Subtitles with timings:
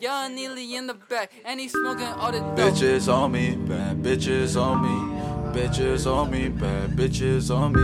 [0.00, 2.56] Young Neely in the back, and he smoking all the dope.
[2.56, 5.58] Bitches on me, bad bitches on me.
[5.60, 7.80] Bitches on me, bad bitches on me.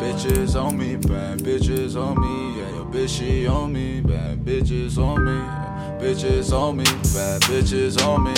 [0.00, 2.60] Bitches on me, bad bitches on me.
[2.60, 6.04] Yeah, your bitch she on me, bad bitches on me.
[6.04, 8.34] Bitches on me, bad bitches on me.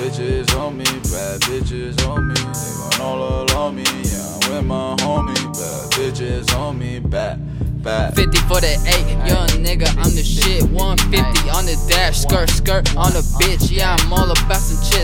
[0.00, 2.34] Bitches on me, bad bitches on me.
[2.34, 3.82] They run all along me.
[3.82, 7.38] Yeah, I'm with my homie, bad bitches on me, bad.
[7.82, 8.14] Bad.
[8.14, 10.62] 50 for the 8, young nigga, I'm the shit.
[10.70, 13.70] 150 on the dash, skirt, skirt on the bitch.
[13.70, 14.99] Yeah, I'm all about some shit.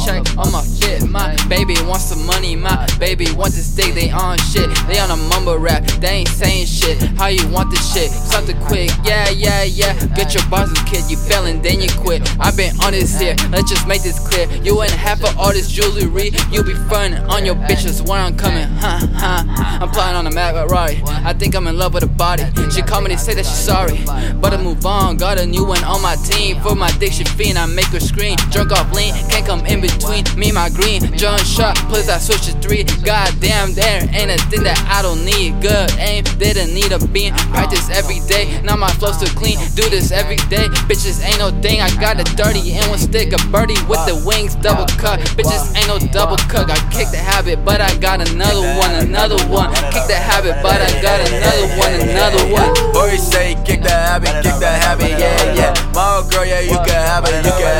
[0.00, 1.08] A check on my fit.
[1.08, 3.94] My baby wants some money, my baby wants to stick.
[3.94, 5.84] They on shit, they on a mumble rap.
[6.00, 7.02] They ain't saying shit.
[7.18, 8.10] How you want this shit?
[8.10, 9.94] Something quick, yeah, yeah, yeah.
[10.14, 11.10] Get your bosses, kid.
[11.10, 12.22] You failing, then you quit.
[12.40, 14.46] I've been on this here, let's just make this clear.
[14.62, 16.30] You ain't half of all this jewelry.
[16.50, 19.44] You be frontin' on your bitches where I'm coming, huh, huh.
[19.80, 21.02] I'm flying on the Maserati.
[21.24, 22.44] I think I'm in love with a body.
[22.70, 23.98] She call me to say that she's sorry,
[24.40, 25.16] but I move on.
[25.16, 27.58] Got a new one on my team for my addiction fiend.
[27.58, 29.89] I make her scream, drunk off lean, can't come in between
[30.36, 31.00] me and my green.
[31.16, 32.84] John shot, plus I switch to three.
[33.04, 35.60] Goddamn, there ain't a thing that I don't need.
[35.60, 37.34] Good aim, didn't need a beam.
[37.52, 39.58] Practice every day, now my flow's still clean.
[39.74, 41.80] Do this every day, bitches ain't no thing.
[41.80, 45.20] I got a 30 and one stick, a birdie with the wings, double cut.
[45.36, 46.70] Bitches ain't no double cut.
[46.70, 49.72] I kicked the habit, but I got another one, another one.
[49.92, 52.70] Kick the habit, but I got another one, another one.
[52.96, 55.72] Or say kick the habit, kick the habit, yeah, yeah.
[55.94, 57.79] My girl, yeah, you can have it, you can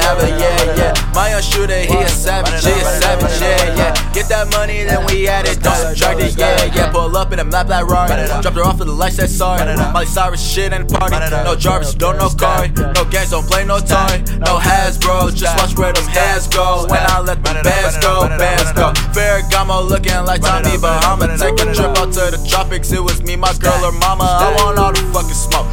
[1.41, 1.51] yeah.
[1.51, 4.13] My young shooter, he a savage, he a savage, yeah, yeah.
[4.13, 6.93] Get that money, then we at it, don't subtract it, yeah, yeah.
[6.93, 9.65] Pull up in a map like Rari, dropped her off at the lights, said sorry.
[9.93, 13.79] Molly Cyrus shit the party, no Jarvis, don't know Kari, no gangs, don't play no
[13.79, 16.87] toy, no Hasbro, just watch where them hands go.
[16.89, 18.93] When I let the bands go, bands go.
[19.13, 21.37] Ferragamo looking like Tommy Bahama.
[21.39, 22.93] Take a trip out to the tropics.
[22.93, 24.25] It was me, my girl, or mama.
[24.25, 25.67] I want all the fucking smoke.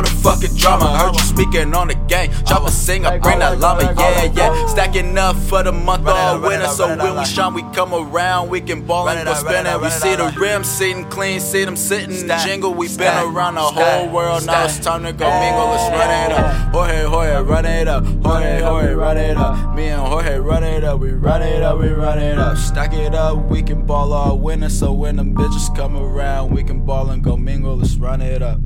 [0.00, 0.98] I all the fucking drama.
[0.98, 2.30] Heard you speaking on the game.
[2.46, 3.94] Drop a sing, I bring that llama.
[3.96, 4.66] Yeah, yeah.
[4.66, 6.66] Stacking up for the month all winter.
[6.68, 8.50] So when we shine, we come around.
[8.50, 9.80] We can ball and go spinning.
[9.80, 12.74] We see the rims sitting clean, see them sitting jingle.
[12.74, 14.46] We been around the whole world.
[14.46, 15.68] Now it's time to go mingle.
[15.68, 16.74] Let's run it up.
[16.74, 18.04] Jorge, Jorge, run it up.
[18.24, 19.74] Jorge, Jorge, run it up.
[19.74, 21.00] Me and Jorge, run it up.
[21.00, 22.56] We run it up, we run it up.
[22.56, 24.68] Stack it up, we can ball all winter.
[24.68, 27.76] So when them bitches come around, we can ball and go mingle.
[27.76, 28.60] Let's run it up.